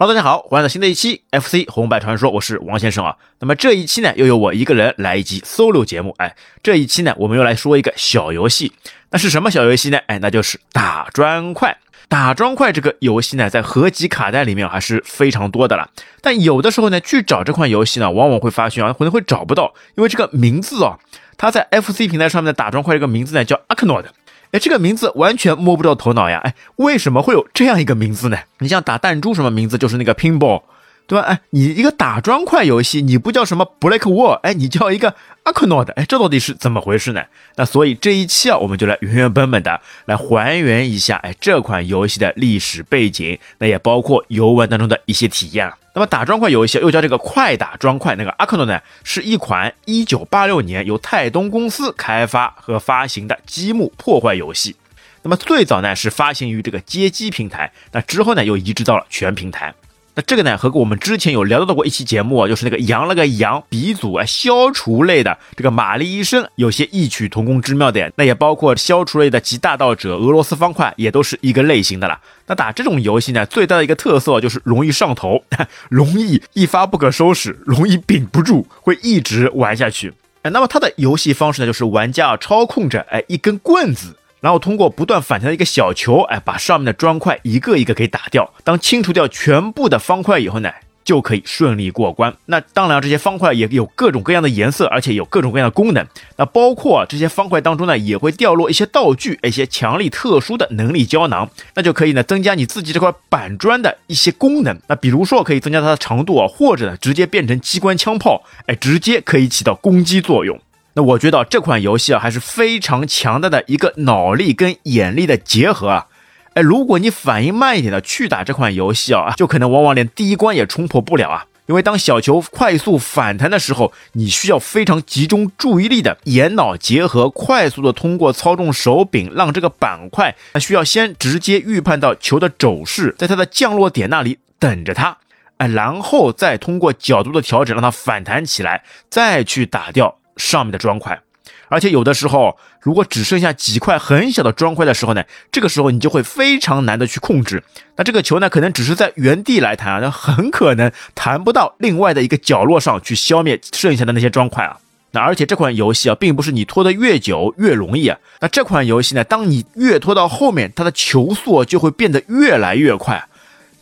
[0.00, 3.18] 好大家好，欢迎来到新的一期 FC 红白传说，我是王先生啊。
[3.40, 6.14] 那么这一期呢，又由我一个人来一集 solo 节目。
[6.16, 8.72] 哎，这一期呢，我们又来说一个小游戏。
[9.10, 9.98] 那是什么小游戏呢？
[10.06, 11.76] 哎，那就是打砖块。
[12.08, 15.90] 打砖块这个游戏呢，在合集卡带里面还是非常多的了。
[16.22, 20.98] 但有的时候呢，去找这款游戏呢，往往会发现啊，可能会找不到，因为这个名字啊，
[21.36, 24.08] 它在 FC 平台上面的打砖块这个名字呢，叫 a k n o d
[24.52, 26.40] 哎，这个名字完全摸不着头脑呀！
[26.42, 28.38] 哎，为什么会有这样一个名字呢？
[28.58, 30.62] 你像打弹珠什么名字，就是那个 pinball，
[31.10, 31.26] 对吧？
[31.26, 35.08] 哎，你一个打砖块游戏，你不叫什么 Black Wall，哎，你叫一个
[35.42, 37.24] a q u a n o d 哎，这到底是怎么回事呢？
[37.56, 45.68] 那所以这一期啊，我们就来原原本本的来还原一下，哎，这款游戏的历史背景，那也包括游玩当中的一些体验。
[45.96, 54.76] 那么打砖块游戏又叫这个快打砖块，那个 a k n o 呢，是一款1986年由泰东公司开发和发行的积木破坏游戏。
[55.22, 59.74] 那么最早呢是发行于这个街机平台，那之后呢又移植到了全平台。
[60.14, 68.12] 那这个呢和我们之前有聊到过一期节目啊，就是那个羊了个羊鼻祖啊，消除类的这个玛丽医生有些异曲同工之妙的。
[68.16, 72.18] 那也包括消除类的集大盗者俄罗斯方块，也都是一个类型的了。
[72.46, 75.44] 那打这种游戏呢，最大的一个特色就是容易上头，
[75.88, 80.12] 容易一发不可收拾，容易顶不住，会一直玩下去。
[80.42, 84.16] 哎，那么它的游戏方式呢，就是玩家操控着哎一根棍子。
[84.40, 88.52] 然后通过不断反弹的一个小球，哎，把上面的砖块一个一个给打掉。
[88.64, 90.70] 当清除掉全部的方块以后呢，
[91.04, 92.34] 就可以顺利过关。
[92.46, 96.06] 那当然，这些方块也有各种各样的颜色，而且有各种各样的功能。
[96.36, 104.80] 那包括这些方块当中呢，也会掉落一些道具，一些强力特殊的能力胶囊，那就可以呢增加你自己这块板砖的一些功能。
[104.86, 110.58] 那比如说可以增加它的长度啊，或者呢直接变成机关枪炮，哎，直接可以起到攻击作用。
[110.94, 116.06] 那我觉得这款游戏啊还是非常强大的一个脑力跟眼力的结合啊，
[116.54, 121.46] 哎，如果你反应慢一点的去打这款游戏啊，就可能往往连第一关也冲破不了啊。
[121.66, 135.18] 因为当小球快速反弹的时候，你需要非常集中注意力的眼脑结合，快速的通过操纵手柄让这个板块，那需要先直接预判到球的走势，在它的降落点那里等着它，
[135.58, 140.16] 哎，然后再通过角度的调整让它反弹起来，再去打掉。
[140.40, 141.20] 上面的砖块，
[141.68, 147.62] 而且有的时候，如果只剩下几块很小的砖块的时候呢，这个时候你就会非常难的去控制。
[147.96, 154.78] 那这个球呢，可能只是在原地来弹啊，那很可能弹不到另外的一个角落上去消灭剩下的那些砖块啊。
[155.12, 158.16] 那而且这款游戏啊，并不是你拖得越久越容易啊。
[158.40, 163.26] 那这款游戏呢，当你越拖到后面，它的球速就会变得越来越快。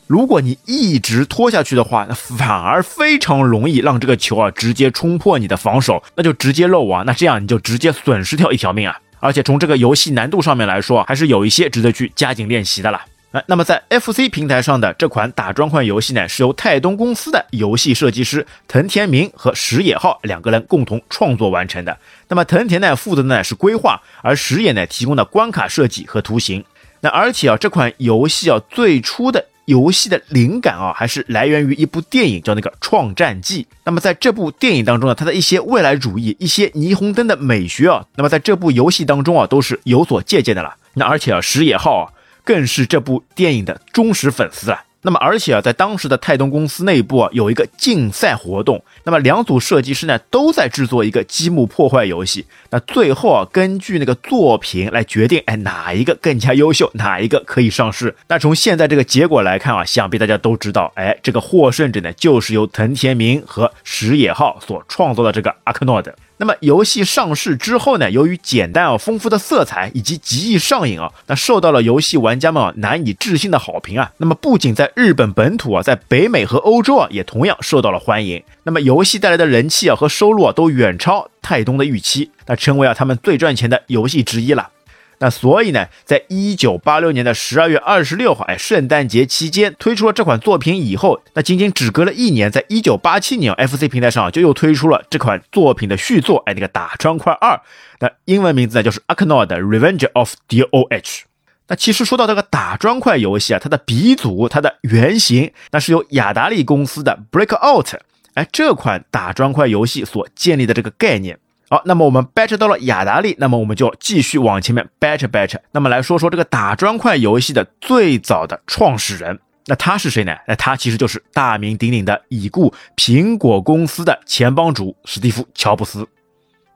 [0.08, 8.98] 如果你一直拖下去的话，那反而非常容易让这个球啊直接冲破你的防守，那就直接漏网，那这样你就直接损失掉一条命啊！
[9.20, 13.04] 而且从这个游戏难度上面来说，还是有一些值得去加紧练习的啦。
[13.32, 21.98] 哎，那么在 FC 平台上的这款打砖块游戏呢，是由泰东公司的游戏设计师藤田明和石野浩两个人共同创作完成的。
[22.28, 26.64] 那么藤田呢负责的呢是规划，而石野呢提供的关卡设计和图形。
[27.02, 29.44] 那而且啊，这款游戏啊最初的。
[29.68, 33.64] 游戏的灵感啊，还是来源于一部电影，叫那个《创战记》。
[33.84, 40.74] 那么在这部电影当中呢，它的一些未来主义、一些霓虹灯的美学啊，那么在这部游戏当中啊，都是有所借鉴的了。
[40.94, 42.12] 那而且啊，石野浩啊，
[42.42, 44.82] 更是这部电影的忠实粉丝啊。
[45.08, 48.84] 那么，而且啊，在当时的泰东公司内部啊，有一个竞赛活动。
[49.04, 52.44] 那么，两组设计师呢，都在制作一个积木破坏游戏。
[52.68, 58.14] 那最后啊，根据那个作品来决定，哎，哪一个更加优秀，哪一个可以上市。
[58.28, 66.14] 那从现在这个结果来看啊，想必大家都知道，哎，这个获胜者呢，就是由藤田明和石野浩所创作的这个阿克诺德。
[66.38, 74.12] 那么游戏上市之后呢，由于简单啊、丰富的色彩以及极易上瘾啊，那受到了游戏玩家们啊难以置信的好评啊。
[74.18, 78.42] 那么不仅在日本本土啊，在北美和欧洲啊，也同样受到了欢迎。
[78.62, 84.70] 那么游戏带来的人气啊和收入啊，都远超泰东的预期，那成为啊他们最赚钱的游戏之一了。
[85.20, 97.60] 那所以呢，在一九八六年的十二月二十六号，哎，圣诞节期间推出了这款作品以后，那仅仅只隔了一年，在一九八七年，FC 平台上就又推出了这款作品的续作，哎，那个打砖块二，
[97.98, 101.22] 那英文名字呢就是 a k n o d Revenge of DOH。
[101.66, 107.94] 那其实说到这个打砖块游戏啊，它的鼻祖，它的原型，那是由雅达利公司的 Breakout，
[108.34, 111.38] 哎，这款打砖块游戏所建立的这个概念。
[111.70, 115.56] 好，那么我们 batch 到了雅达利，那么我们就继续往前面 batch batch。
[115.72, 120.34] 那么来说说这个打砖块游戏的最早的创始人，那他是谁呢？
[120.46, 126.08] 那他其实就是大名鼎鼎的已故苹果公司的前帮主史蒂夫·乔布斯。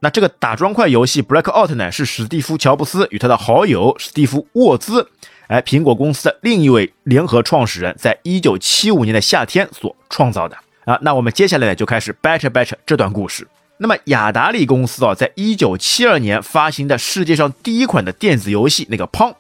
[0.00, 5.08] 那这个打砖块游戏 Breakout 呢，是史蒂夫·乔布斯与他的好友史蒂夫·沃兹
[5.46, 10.98] 哎，苹果公司的另一位联合创始人，在一九七五年的夏天所创造的啊。
[11.00, 13.48] 那我们接下来呢，就开始掰扯掰扯这段故事。
[13.82, 19.34] 那么雅达利公司啊，在一九七二年发行的世界上第一款的电子游戏，那个乓，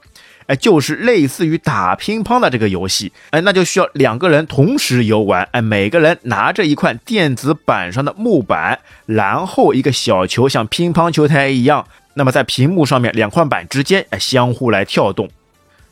[0.46, 15.30] 哎，就是类似于打乒乓的这个游戏，哎，那就需要两个人同时游玩，哎，每个人拿着一块电子板上的木板，然后一个小球像乒乓球台一样，那么在屏幕上面两块板之间，哎，相互来跳动。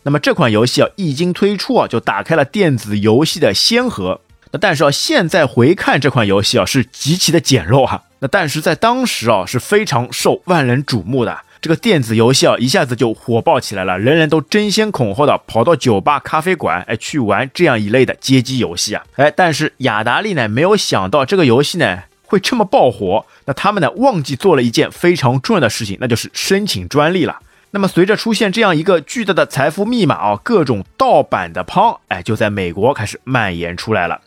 [0.02, 4.20] 那么这款游戏啊，一经推出啊，就打开了电子游戏的先河。
[4.50, 8.02] 那但是啊，现在回看这款游戏啊，是极其的简陋哈。
[8.20, 19.02] 那但是在当时啊，是非常受万人瞩目的这个电子游戏啊，一下子就火爆起来了，人人都争先恐后的跑到酒吧、咖啡馆哎去玩这样一类的街机游戏啊。
[19.16, 23.26] 哎，但是雅达利呢，没有想到这个游戏呢会这么爆火。
[23.46, 27.40] 那他们呢忘记做了一件非常重要的事情，那就是申请专利了。
[27.72, 34.20] 那么随着出现这样一个巨大的财富密码啊，各种盗版的 p o n 哎就在美国开始蔓延出来了。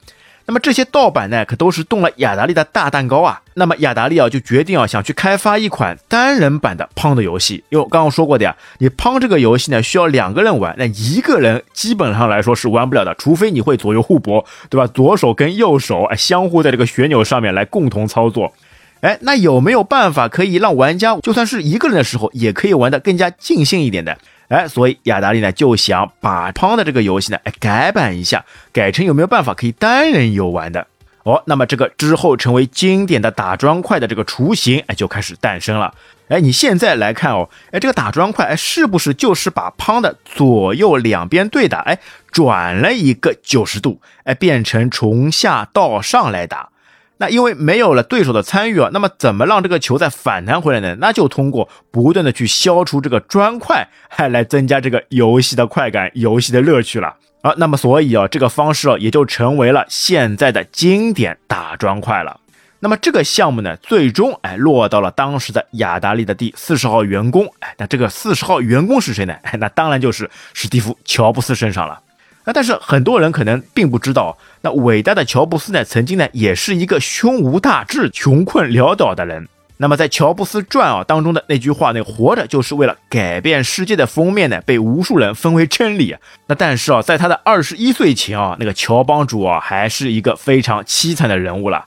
[0.46, 3.42] 那么这些盗版呢，可都是动了雅达利的大蛋糕啊。
[3.54, 7.64] 那么雅达利啊，就决定啊，想去开发一款单人版的胖的游戏。
[7.70, 14.86] 因为刚刚说过的呀，你胖这个游戏呢，需要两个人玩，那一个人基本上来说是玩不了的，除非你会左右互搏，对吧？
[14.88, 18.54] 左手跟右手哎，相互在这个旋钮上面来共同操作。
[19.00, 24.18] 哎，那有没有办法可以让玩家就算是一个人的时候，也可以玩得更加尽兴一点的？
[24.54, 30.86] 哎，所以雅达利呢就想把胖的这个游戏呢，哎改版一下，改成有没有办法可以单人游玩的
[31.24, 31.42] 哦。
[31.48, 35.96] 那么这个之后成为经典的打砖块的这个雏形，哎就开始诞生了。
[36.28, 41.98] 哎，你现在来看哦，哎这个打砖块，哎是不是就是把胖的左右两边对打，哎
[42.32, 46.70] 转了一个九十度，哎变成从下到上来打。
[47.18, 50.98] 那因为没有了对手的参与啊，那么怎么让这个球再反弹回来呢？
[51.00, 57.54] 那就通过不断的去消除这个砖块，还来增加这个游戏的快感、游戏的乐趣了啊。
[57.58, 62.40] 那么所以啊，这个方式啊，也就成为了现在的经典打砖块了。
[62.80, 69.34] 那么这个项目呢，最终哎落到了当时的雅达利的第四十号员工哎，那这个四十号员工是谁呢？
[69.44, 72.02] 哎，那当然就是史蒂夫·乔布斯身上了。
[72.46, 79.48] 那但是很多人可能并不知道，那伟大的乔布斯呢，曾经呢也是一个胸无大志、穷困潦倒的人。
[79.78, 86.16] 那么在《乔布斯传》啊当中的那句话，那活着就是为了改变世界的封面呢，被无数人封为真理。
[86.48, 91.86] 那但是啊，在他的二十一岁前啊，那个乔帮主啊还是一个非常凄惨的人物了。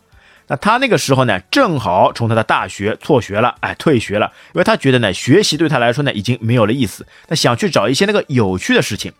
[0.48, 9.12] 那他那个时候呢，正好从他的大学辍学了，哎，退学了，因为他觉得呢，学习对他来说呢已经没有了意思，他想去找一些那个有趣的事情。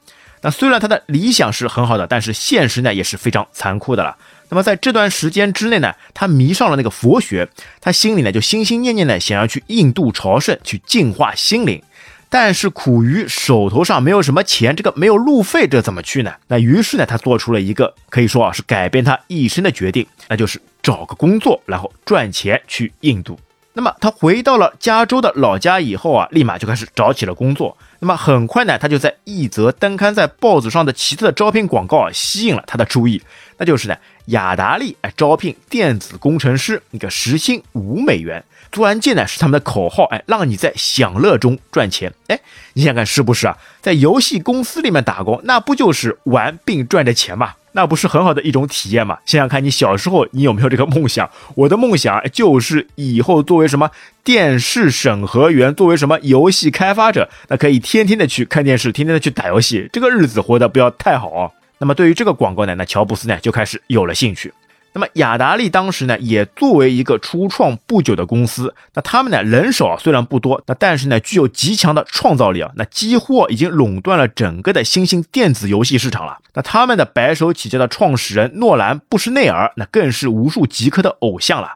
[0.46, 4.16] 那虽然他的理想是很好的，但是现实呢也是非常残酷的了。
[4.48, 7.48] 那么在这段时间之内呢，他迷上了那个佛学，
[7.80, 11.82] 他心里呢就心心念念的想要去印度朝圣，去净化心灵。
[12.28, 16.32] 但是苦于手头上没有什么钱，这个没有路费，这怎么去呢？
[16.46, 23.36] 那于是呢，他做出了一个可以说啊是改变他一生的决定，那就是找个工作，然后赚钱去印度。
[23.76, 27.76] 那么他回到了加州的老家以后啊，立马就开始找起了工作。
[27.98, 33.20] 那么很快呢，他就在一则登刊在报纸上的奇特的招聘广告啊，吸引了他的注意。
[33.58, 33.94] 那就是呢，
[34.26, 42.10] 雅达利哎招聘电子工程师，那个时薪五美元，做按键呢是他们的口号，哎，让你在享乐中赚钱。
[42.28, 42.40] 哎，
[42.72, 43.58] 你想看是不是啊？
[43.82, 47.52] 在游戏公司里面打工，那不就是玩并赚着钱吗？
[47.76, 49.18] 那不是很好的一种体验吗？
[49.26, 51.28] 想想看你小时候你有没有这个梦想？
[51.54, 53.90] 我的梦想就是以后作为什么
[54.24, 61.52] 电视审核员，作为什么游戏开发者，那可以天天的去看电视，天天的去打游戏，这个日子活得不要太好哦。
[61.78, 64.50] 那么对于这个广告呢，那乔布斯呢就开始有了兴趣。
[64.96, 76.38] 那么雅达利当时呢，也作为一个初创不久的公司，那他们呢人手啊虽然不多，那但是呢具有极强的创造力啊，那几乎已经垄断了整个的新兴电子游戏市场了。
[76.54, 81.74] 那他们的白手起家的创始人诺兰布什内尔，那更是无数极客的偶像了。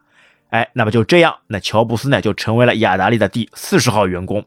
[0.48, 4.42] 哎，那么就这样，那乔布斯呢就成为了雅达利的第四十号员工。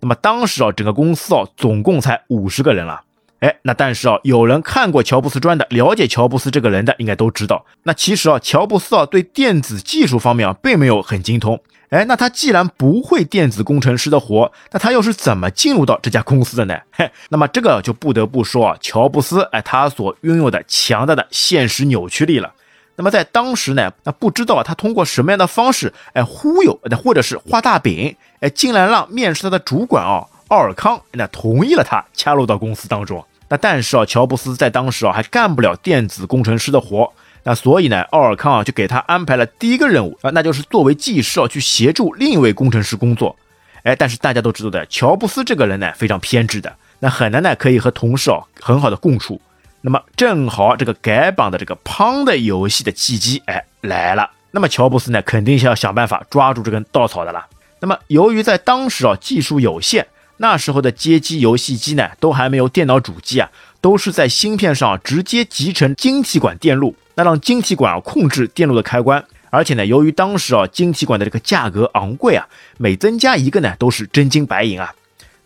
[0.00, 3.02] 那么当时啊，整个公司啊总共才五十个人了。
[3.40, 7.66] 哎，那但是啊，有人看过乔布斯传的，了解乔布斯这个人的，应该都知道。
[7.82, 11.60] 那其实啊，乔布斯啊，对电子技术方面啊，并没有很精通。
[11.90, 16.76] 哎，那他既然不会电子工程师的活，那他又是怎么进入到这家公司的呢？
[16.90, 22.52] 嘿， 那么这个就不得不说啊，乔布斯哎，他所拥有的强大的现实扭曲力了。
[22.96, 33.24] 那么在当时呢，那不知道他通过什么样的方式哎忽悠，或者是画大饼，哎，竟然让面试他的主管啊奥尔康那同意了他加入到公司当中。
[33.48, 43.36] 那但是啊，乔布斯在当时啊还干不了电子工程师的活，那所以呢，奥尔康啊就给他安排了第一个任务啊，那就是作为技师啊去协助另一位工程师工作。
[43.82, 49.40] 哎，但是大家都知道的，乔布斯这个人呢非常偏执的，那很难呢可以和同事哦很好的共处。
[49.82, 57.44] 那么正好这个改版的这个 Pond 游戏的契机哎来了，那么乔布斯呢肯定是要想办法抓住这根稻草的了。
[57.80, 60.06] 那么由于在当时啊技术有限，
[60.38, 63.50] 那时候的街机游戏机呢都还没有电脑主机啊，
[63.80, 69.24] 都是在芯片上直接集成晶体管电路，那让晶体管控制电路的开关。
[69.50, 74.92] 而且呢，由于当时啊晶体管的这个价格昂贵啊，每增加一个呢都是真金白银啊。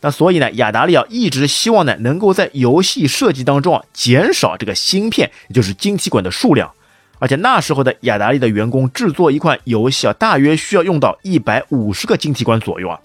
[0.00, 6.72] 那所以呢，雅达利啊一直希望呢能够在游戏设计当中啊减少这个芯片，也就是晶体管的数量。
[7.18, 12.98] 而且那时候的雅达利的员工制作一款游戏啊，大约需要用到一百五十个晶体管左右啊。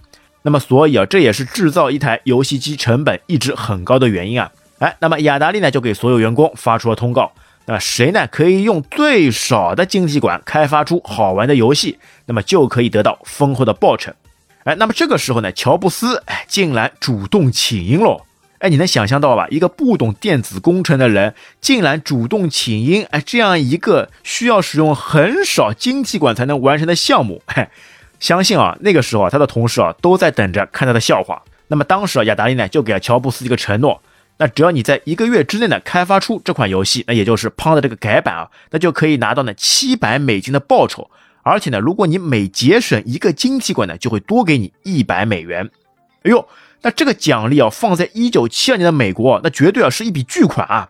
[0.44, 4.52] 那么所以啊，这也是制造一台游戏机成本一直很高的原因啊。
[4.80, 7.32] 哎，那么雅达利呢就给所有员工发出了通告。
[7.66, 8.28] 那谁呢？
[8.30, 14.12] 可以用最少的晶体管开发出好玩的游戏，那么就可以得到丰厚的报酬。
[14.66, 18.24] 哎，那么这个时候呢，乔布斯哎竟然主动请缨喽！
[18.60, 19.48] 哎，你能想象到吧？
[19.50, 23.04] 一个不懂电子工程的人，竟然主动请缨！
[23.12, 27.68] 哎，这样一个需要使用很少晶体管才能完成的项目，嘿，
[28.24, 31.44] 相信啊，那个时候啊，他的同事啊都在等着看他的笑话。
[31.68, 34.02] 那么当时啊，亚达利呢就给了乔布斯一个承诺。
[34.38, 41.10] 那只要你在一个月之内呢开发出这款游戏，那也就是 Pong 的这个改版啊，那就可以拿到呢七百美金的报酬，
[41.42, 45.70] 而且呢，如果你每节省一个晶体管呢，就会多给你一百美元。
[46.24, 46.48] 哎呦，
[46.84, 50.90] 那这个奖励啊，放在一九七二年的美国，那绝对啊是一笔巨款啊。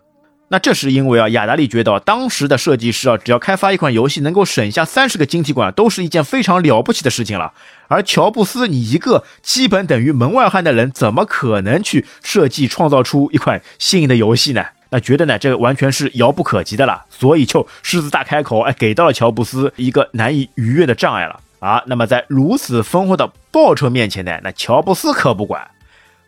[0.53, 7.51] 那这是因为啊，雅达利觉得当时的设计师啊，只要开发一款游戏能够省下三十个晶体管，都是一件非常了不起的事情了。
[7.88, 14.63] 而乔布斯，你一个基本等于门外汉的人，怎么可能去设计创造出一款新颖的游戏呢？
[14.91, 21.81] 那觉得呢，这个完全是遥不可及的了，所以就狮子大开口，哎，给到了乔布斯一个难以逾越的障碍了啊。
[21.88, 25.67] 那么在如此丰厚的报酬面前呢，那乔布斯可不管。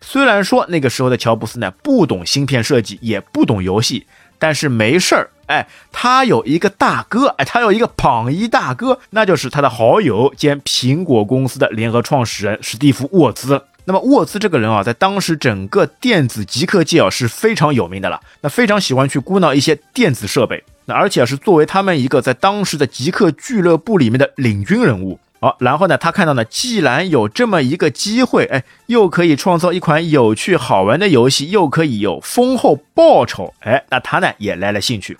[0.08, 4.06] 虽然说那个时候的乔布斯呢不懂芯片设计，也不懂游戏，
[4.38, 13.60] 但是没事儿，哎，他有一个大哥，哎，他有一个榜一大哥，那就是他的好友兼苹果公司的联合创始人史蒂夫沃兹。
[13.86, 25.20] 那么沃兹这个人啊，在当时整个电子极客界啊是非常有名的了，那非常喜欢去鼓捣一些电子设备，那而且是作为他们一个在当时的极客俱乐部里面的领军人物。
[25.46, 35.16] 好，然后呢，他看到呢，既然有这么一个机会，哎，又可以创造一款有趣好玩的游戏，又可以有丰厚报酬，哎，那他呢也来了兴趣。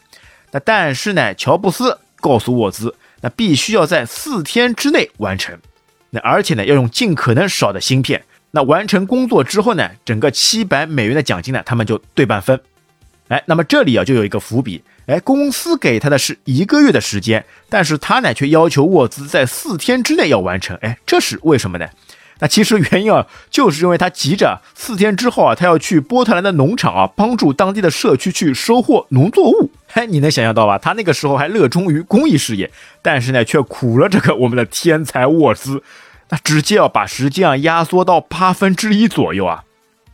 [0.50, 5.56] 那但是呢，乔布斯告诉沃兹，那必须要在四天之内完成，
[6.10, 8.24] 那而且呢要用尽可能少的芯片。
[8.50, 12.60] 那完成工作之后呢，整个七百美元的奖金呢，他们就对半分。
[13.28, 14.82] 哎，那么这里啊就有一个伏笔。
[15.08, 20.76] 哎，公司给他的是一个月的时间，但是他呢却要求沃兹在四天之内要完成。
[20.82, 21.88] 哎，这是为什么呢？
[22.40, 29.72] 那其实原因啊，就是因为他急着四天之后啊，他要去波特兰的农场啊，帮助当地的社区去收获农作物。
[29.94, 30.78] 哎，你能想象到吧？
[30.78, 32.70] 他那个时候还热衷于公益事业，
[33.02, 35.82] 但是呢，却苦了这个我们的天才沃兹，
[36.30, 39.64] 那直接要把时间啊压缩到八分之一左右啊。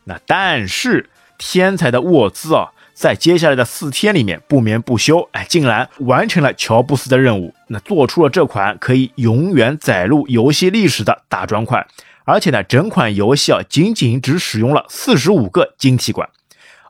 [0.04, 2.72] 那但是天才的沃兹啊。
[3.02, 11.84] 在接下来的四天里面不眠不休，哎，竟然完成了乔布斯的任务，那做出了这款可以永远载入游戏历史的大砖块，
[12.26, 16.30] 而且呢，整款游戏啊仅仅只使用了四十五个晶体管。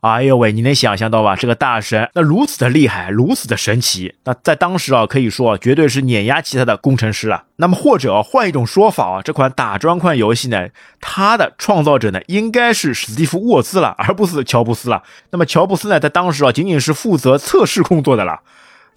[0.02, 1.36] 哎呦喂，你能想象到吧？
[1.36, 7.44] 这个大神那如此的厉害，如此的神奇，那在当时啊，可以说绝对是碾压其他的工程师了。
[7.58, 15.04] 那么或者换一种说法啊，这款打砖块游戏呢，它的创造者呢，应该是史蒂夫沃兹了，而不是乔布斯了。
[15.30, 18.40] 那么乔布斯呢，在当时啊，仅仅是负责测试工作的了。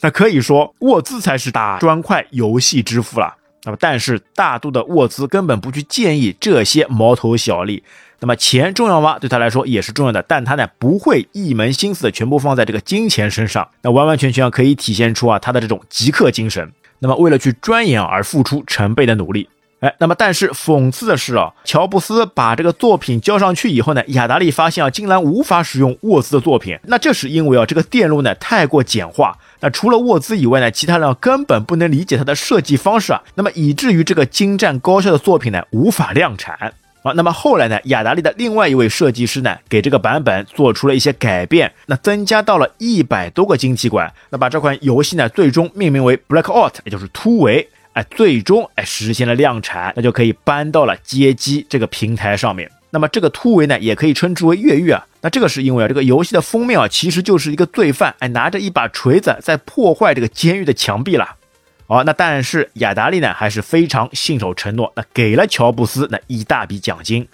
[0.00, 3.34] 那可以说沃兹才是打砖块游戏之父了。
[3.64, 7.84] 那么但是大度的沃兹根本不去建议这些毛头小利。
[8.20, 9.18] 那么钱重要吗？
[9.18, 16.72] 对他来说也是重要的，但他呢不会一门心思的全部放在这个金钱身上，那完完全全可以体现出啊他的这种极客精神。
[17.00, 19.46] 那么为了去钻研而付出成倍的努力，
[19.80, 36.72] 哎，那么但是讽刺的是啊，乔布斯把这个作品交上去以后呢，雅达利发现啊竟然无法使用沃兹的作品，那这是因为啊这个电路呢太过简化，那除了沃兹以外呢，其他人根本不能理解它的设计方式啊，那么以至于这个精湛高效的作品呢无法量产。
[37.04, 37.78] 啊，那么后来呢？
[37.84, 52.70] 雅达利的另外一位设计师呢，给这个版本做出了一些改变，那增加到了一百多个晶体管，那把这款游戏呢，最终命名为 Blackout，也就是突围，哎，最终哎实现了量产，那就可以搬到了街机这个平台上面。
[52.88, 55.06] 那么这个突围呢，也可以称之为越狱啊。
[55.20, 61.36] 那这个是因为啊，这个游戏的封面啊，其实就是一个罪犯，哎，拿着一把锤子在破坏这个监狱的墙壁了。
[61.86, 67.28] 好，那但是雅达利呢还是非常信守承诺，那给了乔布斯那一大笔奖金。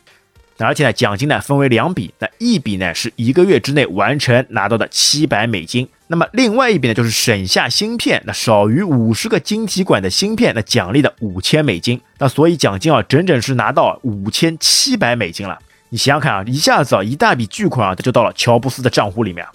[0.59, 11.99] 而且呢，奖金呢分为两笔，那一笔呢是一个月之内完成拿到的七百美金，那么另外一笔呢就是省下芯片，那少于五十个晶体管的芯片，那奖励的五千美金。
[12.19, 15.59] 那所以奖金啊，整整是拿到五千七百美金了。
[15.89, 19.47] 你想想看啊，一下子啊一大笔巨款啊，它就到了乔布斯的账户里面。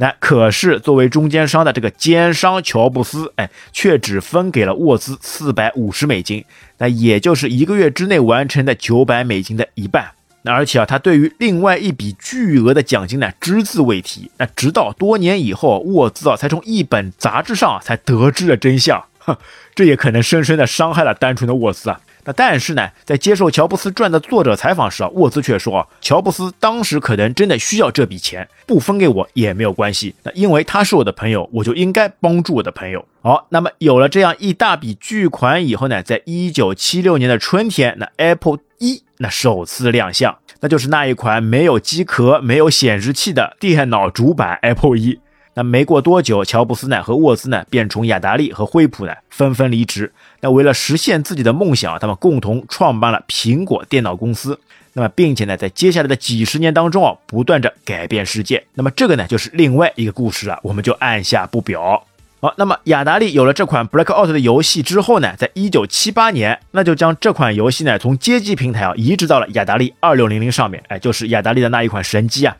[0.00, 6.42] 那可是作为中间商的这个奸商乔布斯，哎，却只分给了沃兹四百五十美金，
[6.78, 10.12] 那也就是一个月之内完成的九百美金的一半。
[10.40, 14.30] 那而且啊，他对于另外一笔巨额的奖金呢，只字未提。
[14.38, 19.04] 那直到多年以后，沃兹啊才从一本杂志上才得知了真相。
[19.18, 19.36] 哼，
[19.74, 22.00] 这也可能深深的伤害了单纯的沃兹啊。
[22.24, 30.14] 那但是呢，在接受《乔布斯传》的作者采访时啊，沃兹却说，乔布斯当时可能真的需要这笔钱，不分给我也没有关系。
[30.22, 33.04] 那因为他是我的朋友，我就应该帮助我的朋友。
[33.22, 39.02] 好，那么有了这样一大笔巨款以后呢，在一九七六年的春天，那 Apple 一。
[39.22, 45.20] 那首次亮相，那就是那一款没有机壳、没有显示器的电脑主板 Apple 一。
[45.54, 50.12] 那没过多久，乔布斯呢和沃兹呢便从雅达利和惠普呢纷纷离职。
[50.40, 54.58] 那为了实现自己的梦想，他们共同创办了苹果电脑公司。
[54.92, 58.64] 那么，并且呢，在接下来的几十年当中啊，不断着改变世界。
[58.74, 62.04] 那么，这个呢就是另外一个故事了，我们就按下不表。
[62.40, 72.56] 好，那么雅达利有了这款 Blackout 的游戏之后呢，在一九七八年，那就将这款游戏呢从街机平台啊移植到了雅达利二六零零上面，哎，就是雅达利的那一款神机啊。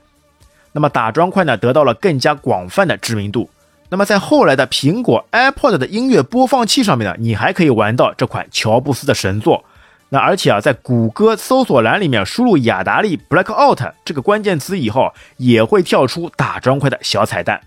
[0.73, 3.49] 那么打砖块呢得到了更加广泛的知名度。
[3.89, 9.65] 那么在后来的苹果 iPod 的音乐播放器上面呢，你还可以玩到这款乔布斯的神作。
[10.11, 17.61] 那而且啊，在谷歌搜索栏里面输入雅达利 Blackout 这个关键词以后，也会跳出打砖块的小彩蛋。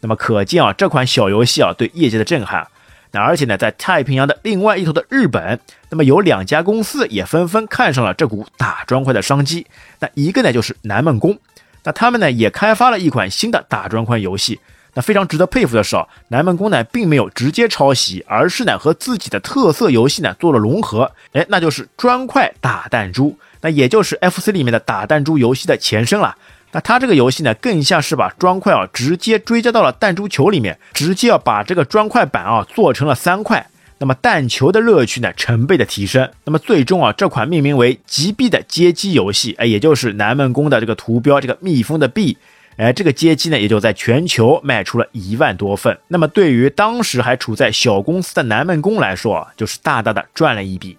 [0.00, 2.66] 那么可见啊，这款小游戏啊对业界的震撼。
[3.10, 5.60] 那而且呢，在太平洋的另外一头的日本，
[5.90, 9.66] 那么有两家公司也纷纷看上了这股打砖块的商机。
[10.00, 11.38] 那一个呢就是南梦宫，
[11.84, 14.60] 那他们呢也开发了一款新的打砖块游戏。
[14.94, 21.10] 那非常值得佩服的是啊，南梦宫呢并没有直接抄袭，而是呢和自己的特色游戏呢做了融合。
[21.32, 26.36] 哎，那就是砖块打弹珠，那也就是 FC 里面的打弹珠游戏的前身了。
[26.72, 33.66] 那它这个游戏呢，更像是把砖块啊直接追加到了弹珠球里面，直接要把这个砖块板啊做成了三块，
[34.02, 36.28] 那么弹球的乐趣呢成倍的提升。
[36.44, 42.36] 那么最终啊，这款命名为《极币》的街机游戏，哎，也就是南梦宫的这个图标，这个蜜蜂的币，
[42.76, 45.96] 哎，这个街机呢也就在全球卖出了一万多份。
[46.08, 50.98] 那么对于当时还处在小公司的南梦宫来说啊，就是大大的赚了一笔。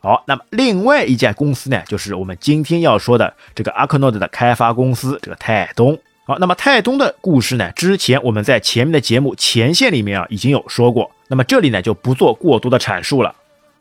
[0.00, 5.98] 好，那么另外一家公司呢，就是我们今天要说的这个 Arknode 的开发公司，这个泰东。
[6.28, 13.34] 好，那么泰东的故事呢，之前我们在前面的节目前线里面啊已经有说过，那么这里呢就不做过多的阐述了。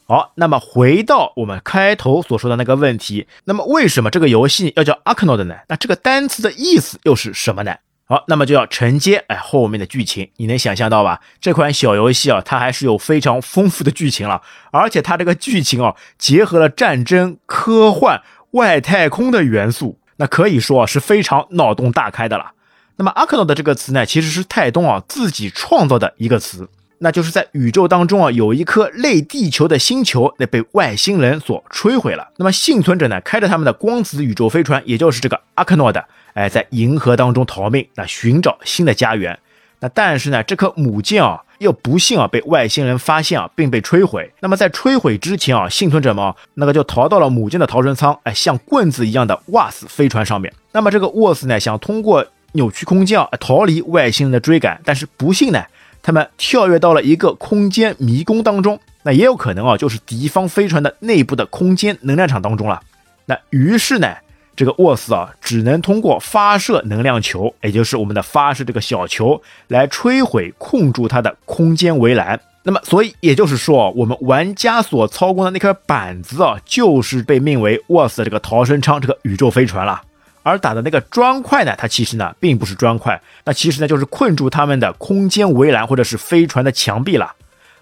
[0.06, 5.56] 好，那么回到我们开头所说的那个问题，那么为什么这个游戏要叫 Arknode 呢？
[5.68, 7.76] 那这个单词的意思又是什么呢？
[8.06, 11.20] 好，那么就要承接哎后面的剧情，你能想象到吧？
[11.42, 22.52] 这款小游戏啊，它还是有非常丰富的剧情了，而且它这个剧情啊，结合了战争、科幻、外太空的元素，那可以说是非常脑洞大开的了。
[22.98, 32.30] 那么阿克诺的这个词呢，其实是泰东啊自己创造的一个词，那就是在宇宙当中啊有一颗类地球的星球，那被外星人所摧毁了。
[32.38, 36.04] 那么幸存者呢，开着他们的光子宇宙飞船，也就是这个阿克诺的。
[36.34, 39.40] 哎，在银河当中逃命，那寻找新的家园。
[39.80, 44.34] 那但是呢，这颗母舰啊，又不幸啊被外星人发现啊，并被摧毁。
[44.40, 50.52] 那么在摧毁之前啊，幸存者们啊那个就逃到了母舰的逃生舱，哎，像棍子一样的沃斯飞船上面。
[50.72, 55.64] 那么这个沃斯呢，想通过扭曲空间啊逃离外星人的追赶，但是不幸呢，
[56.02, 58.80] 他们跳跃到了一个空间迷宫当中。
[59.04, 62.82] 那也有可能啊，就是敌方飞船的内部的空间能量场当中了。
[63.26, 64.16] 那于是呢。
[64.58, 72.38] 这个沃斯啊，只能通过发射能量球，也就是我们的发射这个小球，来摧毁控住它的空间围栏。
[72.64, 80.02] 那么，所以也就是说，我们玩家所操控的那块板子啊，就是被命为沃斯的这个逃生舱，这个宇宙飞船了。
[80.42, 87.34] 而打的那个砖块呢，它其实呢，并不是砖块，那其实呢，就是困住他们的空间围栏或者是飞船的墙壁了。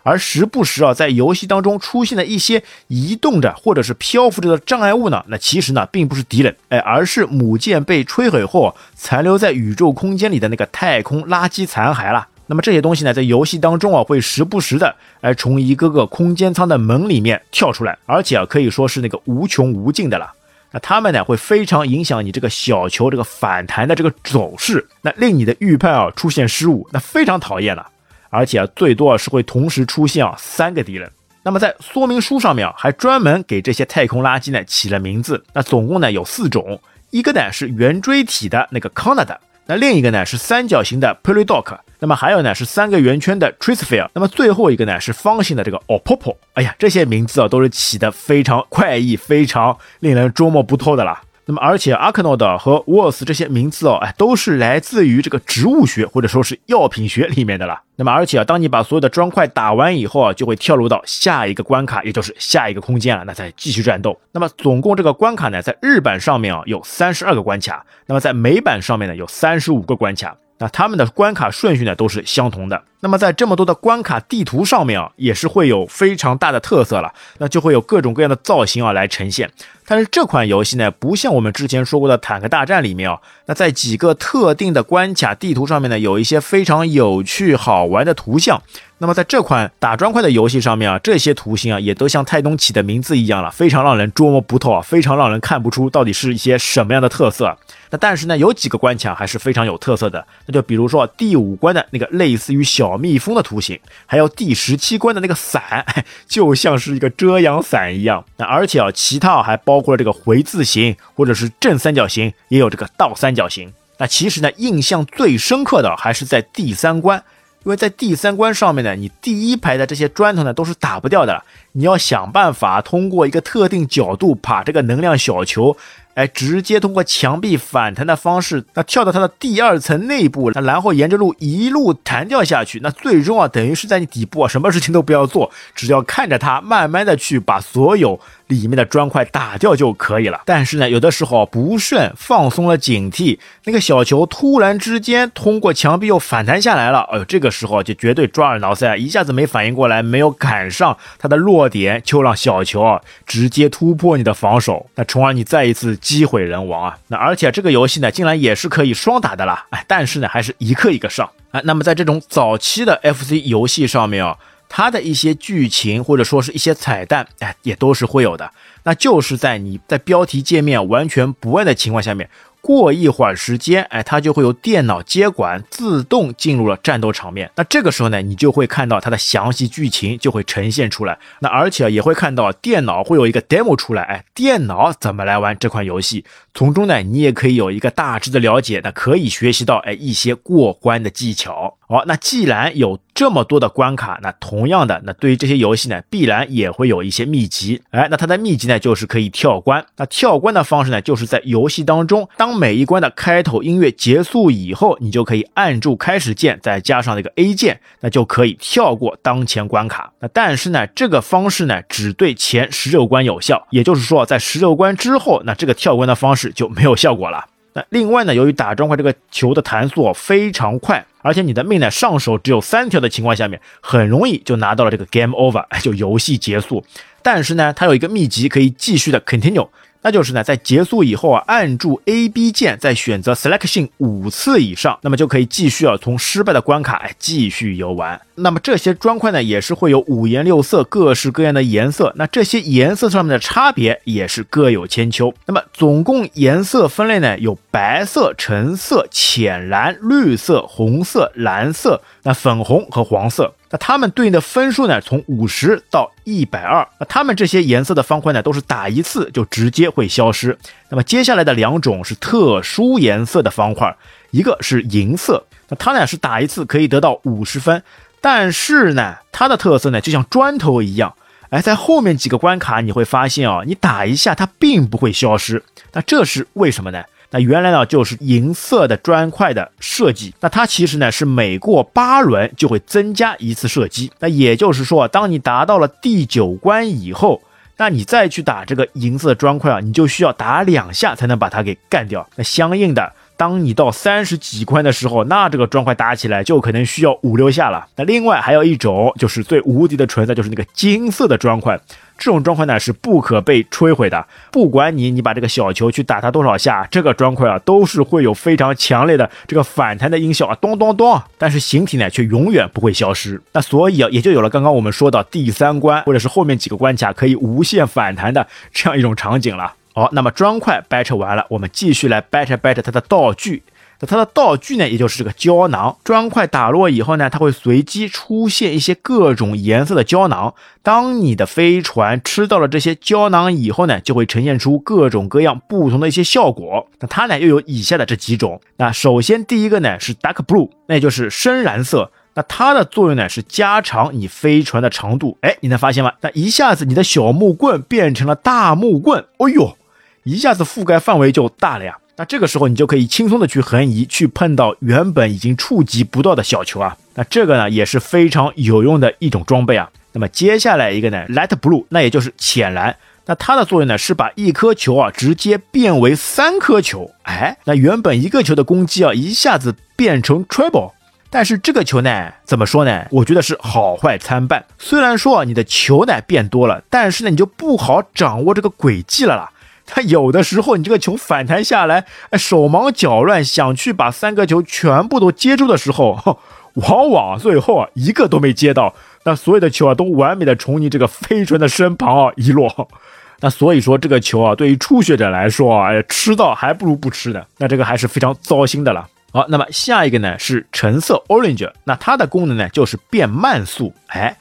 [0.05, 12.27] 而时不时啊，在游戏当中出现的一些移动着或者是漂浮着的障碍物呢，那其实呢并不是敌人，哎，而是母舰被摧毁后残留在宇宙空间里的那个太空垃圾残骸了。
[12.45, 20.31] 那么这些东西呢，在游戏当中啊，会时不时的哎从一个个空间舱的门里面跳出来，而且啊可以说是那个无穷无尽的了。
[20.71, 27.87] 那他们呢会非常影响你这个小球这个反弹的这个走势，那令你的预判啊出现失误，那非常讨厌了。
[28.35, 31.09] 而且啊，最多啊是会同时出现啊三个敌人。
[31.43, 35.43] 那么在说明书上面啊，还专门给这些太空垃圾呢起了名字。
[35.53, 46.35] 那总共呢有四种，一个呢是圆锥体的那个 Canada，那另一个呢是三角形的 Peridoc，那么还有呢是三个圆圈的 Trisphere，那么最后一个呢是方形的这个 Opopo。
[46.53, 51.21] 哎呀，这些名字啊都是起的非常怪异、非常令人捉摸不透的啦。
[51.47, 57.79] 那么，而且阿克诺德和沃斯这些名字哦，哎，都是来自于这个植物学或者说是药品学里面的了。
[57.97, 64.19] 那么，而且啊，当你把所有的砖块打完以后啊，就会跳入到下一个关卡，也就是下一个空间了，那再继续战斗。
[64.31, 70.35] 那么，总共这个关卡呢，在日版上面啊有三十二个关卡，那么在美版上面呢有三十五个关卡。
[70.57, 72.81] 那他们的关卡顺序呢都是相同的。
[73.05, 77.13] 那么在这么多的关卡地图上面啊，也是会有非常大的特色了。
[77.37, 79.51] 那就会有各种各样的造型啊来呈现。
[79.87, 88.59] 但是这款游戏呢，不像我们之前说过的坦克大战里面啊，那在几个特定的关卡地图上面呢，有一些非常有趣好玩的图像。
[88.97, 97.55] 那么在这款打砖块的游戏上面啊，这些图形啊也都像泰东起的名字一样了，非常让人捉摸不透啊，非常让人看不出到底是一些什么样的特色。
[97.91, 105.85] 那但是呢，有几个关卡还是非常有特色的，那就比如说第五关的那个类似于小蜜蜂的图形，还有第十七关的那个伞，
[106.27, 108.23] 就像是一个遮阳伞一样。
[108.37, 113.73] 那而且啊，其他还包括了这个回字形，或者是正三角形，也有这个倒三角形。
[113.97, 117.23] 那其实呢，印象最深刻的还是在第三关。
[117.63, 125.75] 因为在第三关上面呢，你第一排的这些砖头呢都是打不掉的，你要想办法通过一个特定角度把这个能量小球。
[126.15, 140.43] 哎，直接通过墙壁反弹的方式，那跳到它的第二层内部，那然后沿着路一路弹掉下去，那最终啊，等于是在你底部啊，什么事情都不要做，只要看着它慢慢的去把所有里面的砖块打掉就可以了。
[140.45, 155.99] 但是呢，有的时候不慎放松了警惕，那个小球突然之间通过墙壁又反弹下来了，哎呦，这个时候就绝对抓耳挠腮，一下子没反应过来，没有赶上它的落点，就让小球啊直接突破你的防守，那从而你再一次。
[156.05, 156.97] 机毁人亡啊！
[157.07, 159.65] 那而且这个游戏呢，竟然也是可以双打的啦！
[159.71, 161.59] 哎，但是呢，还是一个一个上啊。
[161.63, 164.37] 那么在这种早期的 FC 游戏上面啊，
[164.69, 168.51] 它的一些剧情或者说是一些彩蛋，哎，也都是会有的。
[168.83, 172.29] 那就是在你在标题界面完全不问的情况下面。
[172.65, 177.51] 过一会儿时间，哎，它就会由电脑接管，自动进入了战斗场面。
[177.57, 181.19] 那这个时候呢，你就会看到它的详细剧情就会呈现出来。
[181.41, 186.25] 那而且也会看到电脑会有一个 demo 出来，哎，电脑怎么来玩这款游戏？
[186.57, 191.77] 从中呢，你也可以有一个大致的了解，那可以学习到哎一些过关的技巧。
[191.87, 197.81] 好，那既然有这么多的关卡，那同样的，那对于这些游戏呢，必然也会有一些秘籍。
[197.91, 199.85] 哎，那它的秘籍呢，就是可以跳关。
[199.97, 210.13] 那跳关的方式呢，就是在游戏当中，当每一关的开头音乐结束以后，你就可以按住开始键，再加上那个 A 键，那就可以跳过当前关卡。
[210.21, 217.45] 那但是呢，这个方式呢，只对前十六关有效，也就是说，在十六关之后，那这个跳关的方式就没有效果了。
[217.73, 226.85] 那另外呢，由于打砖块这个球的弹速非常快，而且你的命呢上手只有三条的情况下面，很容易就拿到了这个 game over， 就游戏结束。
[227.21, 229.67] 但是呢，它有一个秘籍可以继续的 continue。
[230.05, 238.21] 那就是呢，在结束以后啊，按住 A B 键，再选择 Selection 五次以上，那么就可以继续啊，从失败的关卡哎继续游玩。
[238.35, 242.13] 那么这些砖块呢，也是会有五颜六色、各式各样的颜色。
[242.17, 245.33] 那这些颜色上面的差别也是各有千秋。
[245.47, 253.55] 那么总共颜色分类呢，有白色、橙色、浅蓝、绿色、红色、蓝色、那粉红和黄色。
[253.75, 256.87] 那它们对应的分数呢，从五十到一百二。
[256.97, 260.57] 那它们这些颜色的方块呢，都是打一次就直接会消失。
[260.89, 263.93] 那么接下来的两种是特殊颜色的方块，
[264.31, 267.83] 一个是银色，那它呢是打一次可以得到五十分，
[268.21, 271.13] 但是呢，它的特色呢就像砖头一样，
[271.49, 275.61] 哎，在后面几个关卡你会发现啊，你打一下它并不会消失。
[275.91, 277.03] 那这是为什么呢？
[277.31, 287.41] 那原来呢就是银色的砖块的设计，那它其实呢是每过八轮就会增加一次射击，那也就是说，当你达到了第九关以后，
[287.77, 292.25] 那你再去打这个银色砖块啊，你就需要打两下才能把它给干掉。
[292.35, 297.87] 那相应的，当你到三十几关的时候，那这个砖块打起来就可能需要五六下了。
[297.95, 301.79] 那另外还有一种就是最无敌的存在，就是那个金色的砖块。
[302.17, 311.21] 这种砖块呢是不可被摧毁的，不管你你把这个小球去打它多少下，这个砖块啊都是会有非常强烈的这个反弹的音效啊，咚咚咚。
[311.37, 313.41] 但是形体呢却永远不会消失。
[313.51, 319.73] 那所以啊也就有了刚刚我们说到第三关或者是后面几个关卡可以无限反弹的这样一种场景了。
[319.95, 323.63] 好，那么砖块掰扯完了，我们继续来掰扯掰扯它的道具。
[324.01, 325.95] 那它的道具呢，也就是这个胶囊。
[326.03, 330.53] 砖块打落以后呢，它会随机出现一些各种颜色的胶囊。
[330.83, 336.89] 当你的飞船吃到了这些胶囊以后呢，就会呈现出各种各样不同的一些效果。
[336.99, 338.59] 那它呢，又有以下的这几种。
[338.75, 342.11] 那首先第一个呢是 dark blue，那就是深蓝色。
[342.33, 345.37] 那它的作用呢是加长你飞船的长度。
[345.39, 346.11] 哎，你能发现吗？
[346.19, 349.23] 那一下子你的小木棍变成了大木棍。
[349.37, 349.77] 哦呦，
[350.25, 351.95] 一下子覆盖范围就大了呀。
[352.17, 356.97] 那这个时候你就可以轻松的去横移，去碰到原本已经触及不到的小球啊。
[357.13, 359.87] 那这个呢也是非常有用的一种装备啊。
[360.13, 362.95] 那么接下来一个呢，light blue，那也就是浅蓝。
[363.27, 367.11] 那它的作用呢是把一颗球啊直接变为三颗球。
[367.23, 370.93] 哎，那原本一个球的攻击啊一下子变成 triple。
[371.29, 373.05] 但是这个球呢怎么说呢？
[373.11, 374.65] 我觉得是好坏参半。
[374.79, 379.51] 虽然说啊你的球呢变多了，但是呢你就不好掌握这个轨迹了啦。
[379.85, 386.39] 他有的时候，你这个球反弹下来，哎，手忙脚乱，想去把三个球全部都接住的时候，
[386.75, 392.89] 往往最后啊一个都没接到，那所有的球啊都完美的从你这个飞船的身旁啊遗落。
[393.41, 399.07] 那所以说这个球啊，对于初学者来说啊，吃到还不如不吃的，那这个还是非常糟心的了。
[399.31, 404.35] 好，那么下一个呢是橙色 orange，那它的功能呢就是变慢速，哎。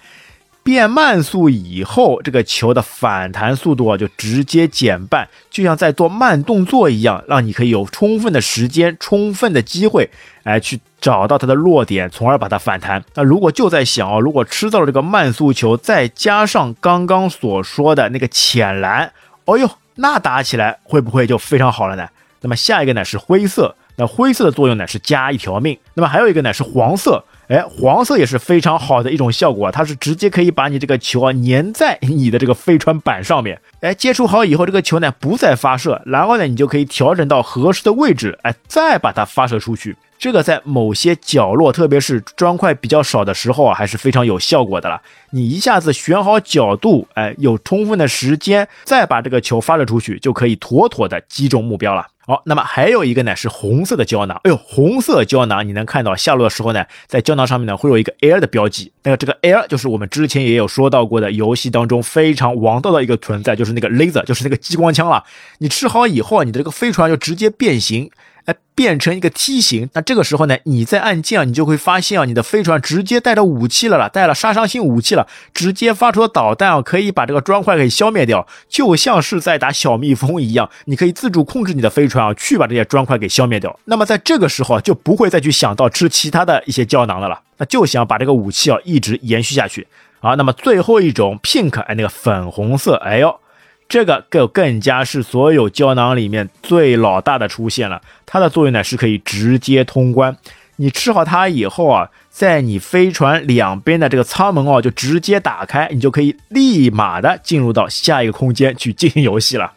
[0.65, 10.09] 变慢速以后，这个球的反弹速度啊就直接减半，就像在做慢动作一样，让你可以有充分的时间、充分的机会，
[10.43, 13.05] 哎，去找到它的落点，从而把它反弹。
[13.15, 19.13] 那如果就在想啊，如果吃到了这个慢速球，再加上刚刚所说的那个浅蓝，
[19.45, 22.09] 哦呦，那打起来会不会就非常好了呢？
[22.41, 25.79] 那么下一个呢是灰色，那灰色的作用呢是加一条命。
[25.93, 27.23] 那么还有一个呢是黄色。
[27.49, 33.61] 哎，黄色也是非常好的一种效果，它是直接可以把你这个球啊粘在你的这个飞船板上面。
[33.85, 39.95] 哎，接触好以后，这个球呢不再发射，然后呢你就可以调整到合适的位置，哎，再把它发射出去。
[40.19, 45.03] 这个在某些角落，特别是砖块比较少的时候啊，还是非常有效果的了。
[45.33, 52.07] 你一下子选好角度，哎，有充分的时间，再把这个球发射出去，就可以妥妥的击中目标了。
[52.27, 54.41] 好，那么还有一个呢，是红色的胶囊。
[54.45, 58.91] 哎呦，红色胶囊，你能看到下落的时候呢，在胶囊上面呢会有一个 L 的标记。
[59.03, 65.23] 那个这个 L 就是我们之前也有说到过的，游戏当中非常王道的一个存在，就是那个 laser，就是那个激光枪了。
[65.59, 68.11] 你吃好以后，你的这个飞船就直接变形。
[68.47, 83.75] 哎，变成一个梯形，那这个时候呢，你再按键啊，你就会发现啊，你的飞船直接带着武器了啦，带了杀伤性武器了，直接发出的导弹啊，可以把这个砖块给消灭掉，就像是在打小蜜蜂一样，你可以自主控制你的飞船啊，去把这些砖块给消灭掉。
[83.87, 89.87] 那么在这个时候，就不会再去想到吃其他的一些胶囊的了，那就想把这个武器啊一直延续下去
[90.21, 90.35] 啊。
[90.35, 93.41] 那么最后一种 pink，哎，那个粉红色，哎呦。
[93.89, 100.37] 这个更更加是所有胶囊里面最老大的出现了，它的作用呢是可以直接通关。
[100.77, 109.73] 你吃好它以后啊，在你飞船两边的这个舱门哦，就直接打开，你就可以立马的进入到下一个空间去进行游戏了。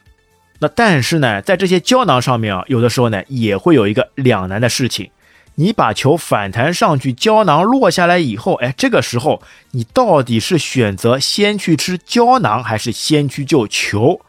[0.60, 5.12] 那但是呢，在这些胶囊上面啊，有的时候呢也会有一个两难的事情。
[5.60, 9.42] 你把球反弹上去，胶囊落下来以后，哎，这个时候
[9.72, 14.22] 你到底是选择先去吃胶囊，还是先去救球？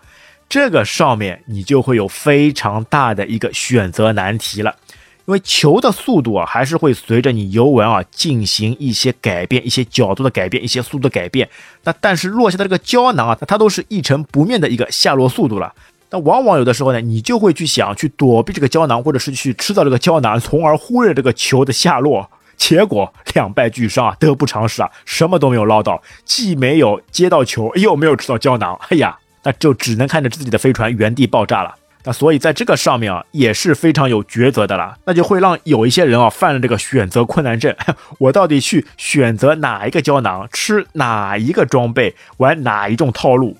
[0.49, 4.75] 这个上面你就会有非常大的一个选择难题了。
[5.27, 11.47] 因为球的速度啊，还是会随着你游玩啊进行一些改变，一些角度的改变，一些速度的改变。
[11.85, 15.75] 那但是落下的这个胶囊啊，它它都是一成不变的一个下落速度了。
[16.09, 31.75] 但往往有的时候呢，你就会去想去躲避这个胶囊，或者是去吃到这个胶囊，从而忽略这个球的下落，结果两败俱伤啊，得不偿失啊，什么都没有捞到，既没有接到球，又没有吃到胶囊，哎呀，那就只能看着自己的飞船原地爆炸了。
[32.05, 37.75] 那所以在这个上面啊，也是非常有抉择的了，那就会让有一些人啊犯了这个选择困难症，
[38.19, 43.59] 我到底去选择哪一个胶囊，吃哪一个装备，玩哪一种套路？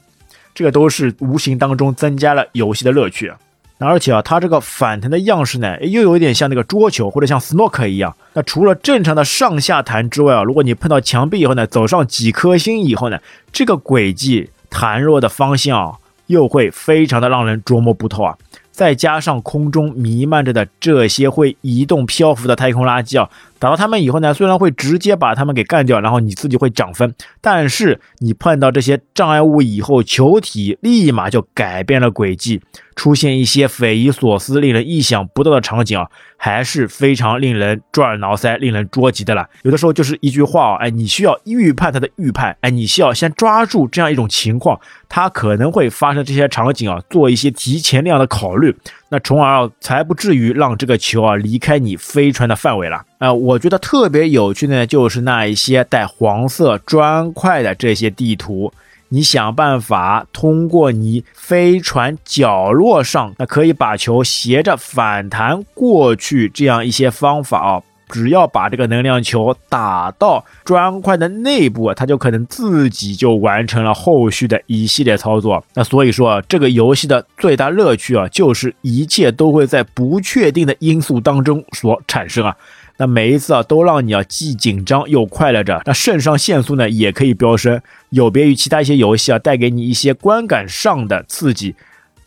[0.59, 3.33] 这个都是无形当中增加了游戏的乐趣，
[3.79, 8.13] 那而且啊，它这个反弹的样式呢，又有一点像那个桌球或者像 snook 一样。
[8.33, 13.21] 那除了正常的上下弹之外啊，如果你碰到墙壁以后呢，走上几颗星以后呢，
[13.53, 18.37] 这个轨迹弹落的方向又会非常的让人琢磨不透啊。
[18.73, 23.31] 再加上空中弥漫着的这些会移动漂浮的太空垃圾啊。
[23.59, 32.61] 打到他们以后呢，虽然会直接把他们给干掉，然后你自己会涨分，但是你碰到这些障碍物以后，球体立马就改变了轨迹，
[32.95, 39.49] 出现一些匪夷所思、令人意想不到的场景啊，还是非常令人抓耳挠腮、令人捉急的了。
[39.63, 48.75] 有的时候就是一句话啊，哎，你需要预判它的预判，哎，你需要先抓住这样一种情况，它可能会发生这些场景啊，做一些提前量的考虑，
[49.11, 53.03] 那从而才不至于让这个球啊离开你飞船的范围了。
[53.19, 58.73] 啊，我觉得特别有趣的呢，就是那一些带黄色砖块的这些地图，
[59.09, 67.83] 你想办法通过你飞船角落上，那可以把球斜着反弹过去，这样一些方法啊。
[68.09, 75.65] 只要把这个能量球打到砖块的内部，它就可能自己就完成了后续的一系列操作。
[75.75, 82.57] 那所以说啊，这个游戏的最大乐趣啊，就是一切都会在不确定的因素当中所产生啊。
[82.97, 85.81] 那每一次啊，都让你啊既紧张又快乐着。
[85.85, 91.77] 那肾上腺素呢，也可以飙升，有别于其他一些游戏啊，带给你一些观感上的刺激。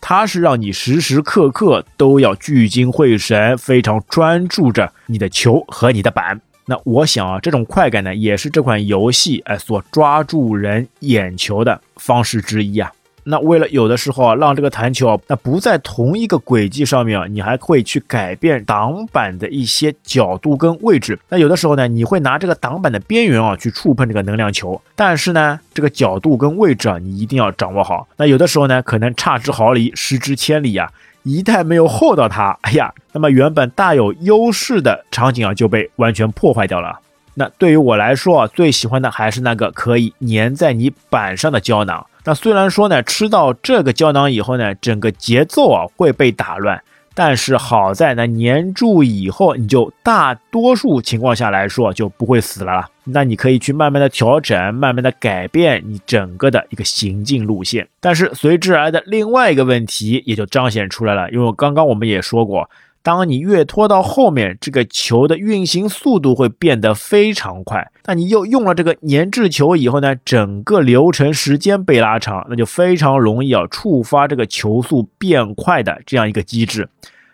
[0.02, 6.42] 它是让你时时刻刻都要聚精会神，非常专注着你的球和你的板。
[6.66, 12.92] 那我想啊，这种快感呢，也是这款游戏哎所抓住人眼球的方式之一啊。
[13.24, 21.20] 那为了有的时候啊，让这个弹球啊那不在同一个轨迹上面啊，你还会去改变挡板的一些角度跟位置。
[21.30, 28.08] 那有的时候呢，你会拿这个挡板的边缘啊去触碰这个能量球，但是呢，这个角度跟位置啊，你一定要掌握好。
[28.18, 30.92] 那有的时候呢，可能差之毫厘，失之千里啊，
[31.24, 37.00] 一旦没有厚到它，哎呀，那么原本大有优势的场景啊就被完全破坏掉了。
[37.36, 42.06] 那对于我来说啊，最喜欢的还是那个可以粘在你板上的胶囊。
[42.24, 46.84] 那虽然说呢，吃到这个胶囊以后呢，整个节奏啊会被打乱，
[47.16, 52.90] 但是好在呢，粘住以后，你就大多数情况下来说就不会死了啦。
[53.06, 57.88] 那你可以去慢慢的调整，慢慢的改变你整个的一个行进路线。
[58.00, 62.70] 但是随之而来的另外一个问题也就彰显出来了，因为刚刚我们也说过。
[63.04, 67.92] 当你越拖到后面，这个球的运行速度会变得非常快。
[68.06, 76.90] 那你又用了这个粘滞球以后呢，整个流程时间被拉长，那就非常容易啊触发这个球速变快的这样一个机制。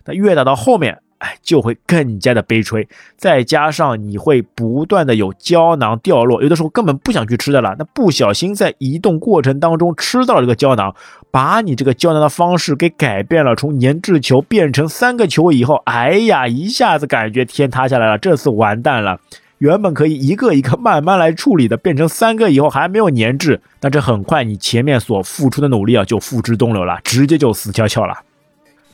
[0.05, 0.99] 那越打到后面。
[1.19, 10.95] 哎，就会更加的悲催，再加上你会不断的有胶囊掉落，有的时候根本不想去吃的了，那不小心在移动过程当中吃到了这个胶囊，
[11.31, 19.19] 把你这个胶囊的方式给改变了，从粘滞球变成三个球以后，哎呀，一下子感觉天塌下来了，这次完蛋了，
[19.57, 28.15] 原本可以一个一个慢慢来处理的，变成三个以后还没有粘滞，那这很快你前面所付出的努力啊就付之东流了，直接就死翘翘了。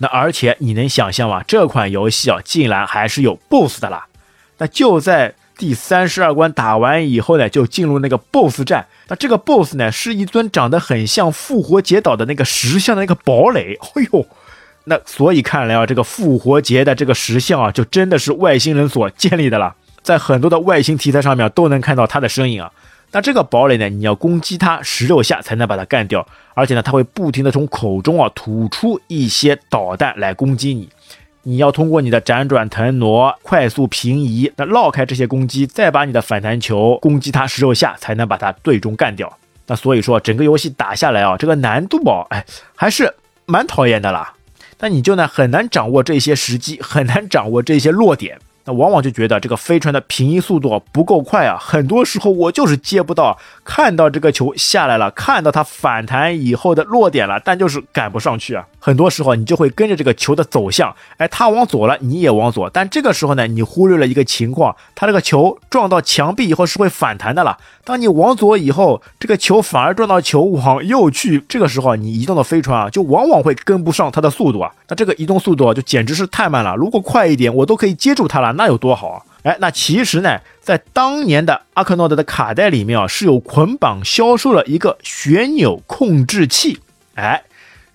[0.04, 1.42] 那而且你能想象吗？
[1.48, 4.06] 这款游戏啊，竟然还是有 BOSS 的啦！
[4.58, 8.86] 那就在第三十二关打完以后呢，就进入那个 BOSS 战。
[9.08, 13.80] 那这个 BOSS 呢，是一尊长得很像复活节岛的那个石像的那个堡垒。
[13.96, 14.28] 哎呦，
[14.84, 19.74] 那所以看来啊，这个复活节的这个石像啊，就真的是外星人所建立的了。
[20.02, 22.70] 在很多的外星题材上面都能看到它的身影啊。
[23.14, 30.90] 那这个堡垒呢，你要攻击它十六下才能把它干掉，而且呢，它会不停的从口中啊吐出一些导弹来攻击你。
[31.44, 39.32] 你要通过你的辗转腾挪、快速平移，那绕开这些攻击，再把你的反弹球攻击它十六下，才能把它最终干掉。
[39.68, 42.44] 那所以说，整个游戏打下来啊，这个难度啊，哎，
[42.76, 43.14] 还是
[43.46, 44.34] 蛮讨厌的啦。
[44.80, 48.40] 那你就呢很难掌握这些时机，很难掌握这些落点。
[48.66, 58.66] 那往往就觉得这个飞船的平移速度不够快啊，很多时候我就是接不到，看到这个球下来了，看到它反弹以后的落点了，但就是赶不上去啊。
[58.80, 67.58] 很多时候你就会跟着这个球的走向，哎，它往左了，你也往左，但这个时候呢，你忽略了一个情况，它这个球撞到墙壁以后是会反弹的了。
[67.86, 74.72] 当你往左以后，这个球反而撞到球往右去，这个时候你移动的飞船啊，就往往会跟不上它的速度啊。
[74.88, 76.76] 那这个移动速度啊，就简直是太慢了。
[76.76, 78.53] 如果快一点，我都可以接住它了。
[78.54, 79.22] 那有多好啊！
[79.44, 86.80] 哎，那其实呢，在当年的阿克诺德的卡带里面啊，是有捆绑销售了一个旋钮控制器。
[87.16, 87.44] 哎，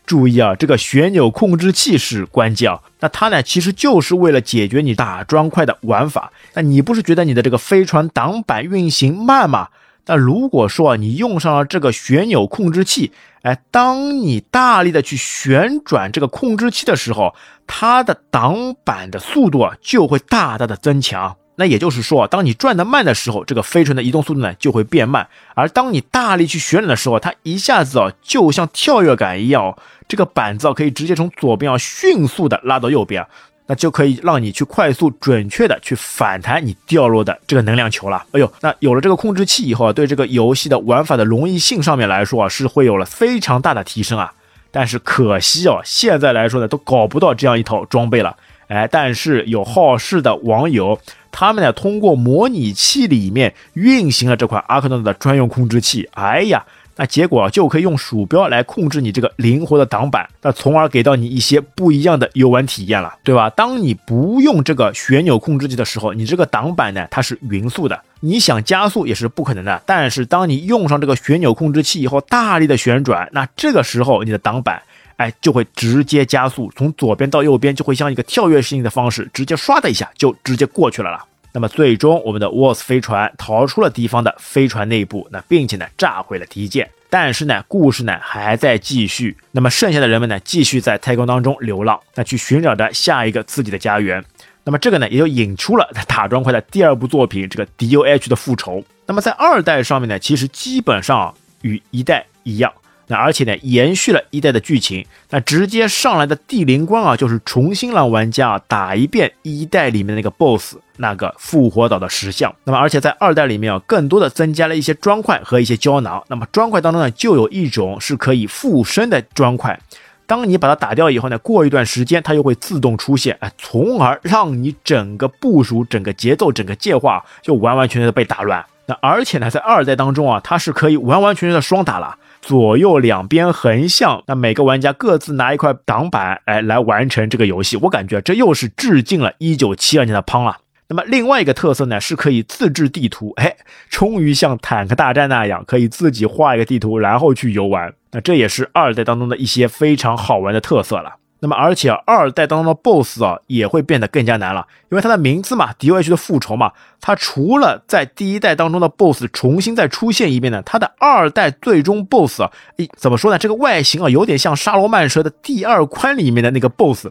[0.06, 2.80] 注意啊，这个旋钮控制器是关键啊。
[3.00, 6.32] 那它呢，其实就是为了解决你打砖块的玩法。
[6.54, 9.68] 那你不是觉得你的这个飞船挡板运行慢吗？
[10.06, 17.34] 那如果说你用上了这个旋钮控制器，哎，当你大力的去旋转这个控制器的时候，
[17.68, 21.36] 它的挡板的速度啊就会大大的增强。
[21.54, 29.76] 那也就是说，当你转的慢的时候，这个飞船的移动速度呢就会变慢；而当你大力去旋转的时候，它一下子啊就像跳跃感一样，
[30.08, 33.24] 这个板子啊可以直接从左边啊迅速的拉到右边。
[33.70, 38.24] 那就可以让你去快速准确的去反弹你掉落的这个能量球了。
[38.32, 44.32] 哎呦，那有了这个控制器以后啊，对这个游戏的玩法的容易性上面来说啊，是会有了非常大的提升啊。
[44.70, 48.36] 但是可惜哦，现在来说呢，都搞不到这样一套装备了。
[48.68, 51.00] 哎，但是有好事的网友，
[51.30, 56.08] 他们呢通过模拟器里面运行了这款阿克诺的专用控制器。
[56.12, 56.64] 哎呀。
[56.98, 63.48] 那结果就可以用鼠标来控制你这个灵活的挡板，那从而给到你一些不一样的游玩体验了，对吧？
[63.50, 69.80] 当你不用这个旋钮控制器的时候，你这个挡板呢它是匀速的，你想加速也是不可能的。
[69.86, 74.82] 但是当你用上这个旋钮控制器以后，大力的旋转，那这个时候你的挡板。
[75.18, 81.24] 哎，就会直接加速，从左边到右边就会像一个跳跃式的方式，直接唰的一下就直接过去了啦。
[81.58, 86.88] 那么最终，我们的沃斯飞船逃出了敌方的飞船内部，那并且呢炸毁了敌舰。
[87.10, 89.36] 但是呢，故事呢还在继续。
[89.50, 94.24] 那么剩下的人们呢，继续在太空当中流浪，那去寻找着下一个自己的家园。
[94.62, 98.84] 那么这个呢，也就引出了塔砖块的第二部作品这个 DOH 的复仇。
[99.04, 102.72] 那么在二代上面呢，其实基本上与一代一样。
[103.08, 112.54] 那而且呢，延续了一代的剧情，那直接上来的第零关啊，就是重新让玩家啊打一遍一代里面那个 BOSS，那个复活岛的石像。
[112.64, 116.22] 那么而且在二代里面啊，更多的增加了一些砖块和一些胶囊。
[116.28, 119.80] 那么砖块当中呢，就有一种是可以附身的砖块，
[120.26, 128.62] 当你把它打掉以后呢，过一段时间它又会自动出现，哎，从而让你整个部署、整个节奏、整个界划就完完全全的被打乱。
[128.84, 132.18] 那而且呢，在二代当中啊，它是可以完完全全的双打了。
[132.40, 137.76] 左右两边横向，那每个玩家各自拿一块挡板，哎，来完成这个游戏。
[137.76, 140.56] 我感觉这又是致敬了1972年的《Pong》了。
[140.90, 143.54] 那么另外一个特色呢，是可以自制地图，哎，
[143.90, 147.92] 终于像坦克大战那样，可以自己画一个地图，然后去游玩。
[148.12, 151.16] 那这也是二代当中的一些非常好玩的特色了。
[151.40, 163.38] 那么，而且二代当中的 BOSS 啊，也会变得更加难了，因为它的名字嘛，DOH 的复仇嘛，它除了在第一代当中的 BOSS 重新再出现一遍呢，它的二代最终 BOSS 啊，诶，怎么说呢？
[163.38, 167.08] 这个外形啊，有点像沙罗曼蛇的第二宽里面的那个 BOSS，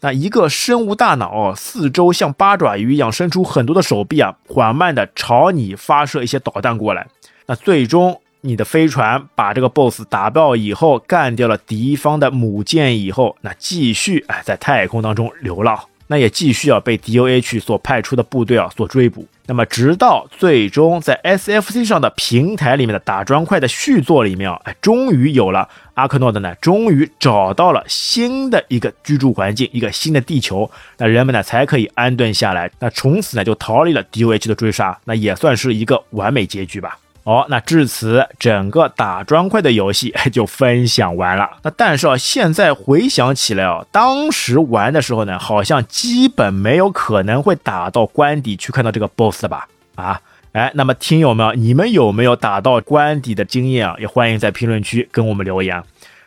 [0.00, 7.06] 那一个身无大脑，四周像八爪鱼一样伸出很多的手臂啊，缓慢的朝你发射一些导弹过来，
[7.46, 8.20] 那最终。
[8.40, 19.26] 你的飞船把这个 BOSS 打爆以后，干掉了敌方的母舰以后，那继续哎在太空当中流浪，那也继续要被 DOH 所派出的部队啊所追捕。
[19.46, 36.98] 那么直到最终在 SFC 上的平台里面的打砖块的续作里面啊，哎，终于有了阿克诺德呢，终于找到了新的一个居住环境，一个新的地球，那人们呢才可以安顿下来，那从此呢就逃离了 DOH 的追杀，那也算是一个完美结局吧。
[37.28, 41.46] 好，那至此整个打砖块的游戏 就分享完了。
[41.62, 49.68] 那但是啊，现在回想起来啊，当时玩的时候呢，好像基本没有可能会打到关底去看到这个 BOSS 吧？
[49.96, 50.18] 啊，
[50.52, 53.94] 哎，那么听友们，你们有没有打到关底的经验啊？
[53.98, 55.82] 也欢迎在评论区跟我们留言。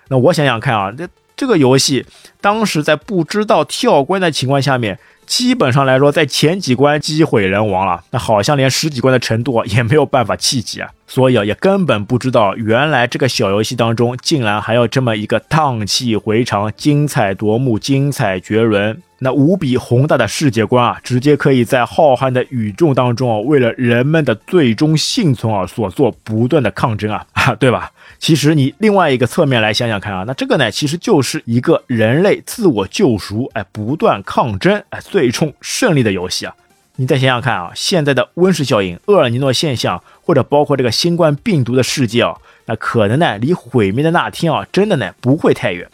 [0.08, 1.08] 那我想想看啊，这
[1.42, 2.06] 这个游戏
[2.40, 5.00] 当时在不知道跳关的情况下面。
[5.26, 19.02] 基本上来说，在前几关机毁人亡了，那好像连十几关的程度也没有办法企及啊，所以啊，也根本不知道原来这个小游戏当中竟然还有这么一个荡气回肠、精彩夺目、精彩绝伦。
[19.24, 27.92] 那无比宏大的世界观啊，直接可以在浩瀚的宇宙当中啊，为了人们的最终幸存而，所做不断的抗争啊， 啊，对吧？
[28.18, 36.56] 其实你另外一个侧面来想想看啊，那这个呢，其实就是一个人类自我救赎，哎，不断抗争，哎，最终胜利的游戏啊。
[36.96, 45.88] 你再想想看啊，现在的温室效应、厄尔尼诺现象，或者包括这个新冠病毒的世界啊，那可能呢，离毁灭的那天啊，真的呢，不会太远。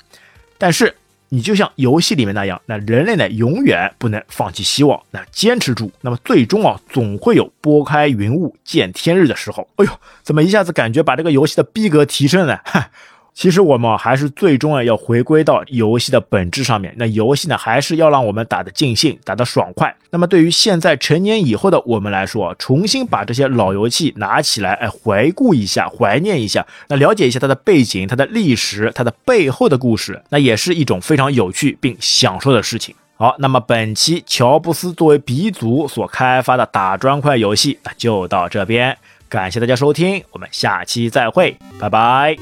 [0.57, 0.95] 但是。
[1.29, 9.67] 你就像游戏里面那样，那人类呢永远不能放弃希望，那坚持住，那么最终啊总会有拨开云雾见天日的时候。
[9.75, 9.91] 哎呦，
[10.23, 12.61] 怎么一下子感觉把这个游戏的逼格提升了？
[12.65, 12.89] 哈。
[13.37, 16.91] 其实我们还是最终啊要回归到游戏的本质上面。
[16.97, 19.95] 那游戏呢，还是要让我们打得尽兴，打得爽快。
[20.09, 32.95] 那么对于现在成年以后的我们来说，重新把这些老游戏拿起来，哎，回顾一下，怀念一下，那了解一下它的背景、它的历史、它的背后的故事，那也是一种非常有趣并享受的事情。
[33.17, 38.97] 好，那么本期乔布斯作为鼻祖所开发的打砖块游戏，那就到这边。
[39.29, 42.35] 感谢大家收听，我们下期再会，拜拜。